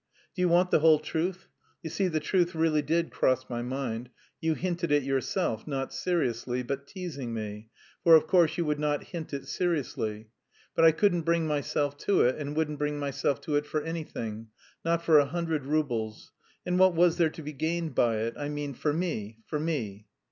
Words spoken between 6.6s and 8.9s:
but teasing me (for, of course, you would